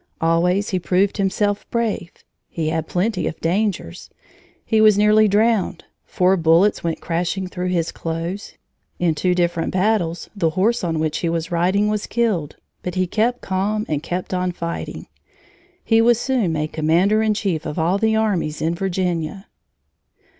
Always 0.19 0.69
he 0.69 0.79
proved 0.79 1.17
himself 1.17 1.69
brave. 1.69 2.09
He 2.49 2.69
had 2.69 2.87
plenty 2.87 3.27
of 3.27 3.39
dangers. 3.39 4.09
He 4.65 4.81
was 4.81 4.97
nearly 4.97 5.27
drowned, 5.27 5.83
four 6.05 6.35
bullets 6.37 6.83
went 6.83 6.99
crashing 7.01 7.45
through 7.45 7.67
his 7.67 7.91
clothes, 7.91 8.55
in 8.97 9.13
two 9.13 9.35
different 9.35 9.71
battles 9.71 10.27
the 10.35 10.49
horse 10.49 10.83
on 10.83 10.97
which 10.97 11.19
he 11.19 11.29
was 11.29 11.51
riding 11.51 11.87
was 11.87 12.07
killed, 12.07 12.55
but 12.81 12.95
he 12.95 13.05
kept 13.05 13.41
calm 13.41 13.85
and 13.87 14.01
kept 14.01 14.33
on 14.33 14.51
fighting. 14.53 15.05
He 15.83 16.01
was 16.01 16.19
soon 16.19 16.51
made 16.51 16.73
commander 16.73 17.21
in 17.21 17.35
chief 17.35 17.67
of 17.67 17.77
all 17.77 17.99
the 17.99 18.15
armies 18.15 18.59
in 18.59 18.73
Virginia. 18.73 19.45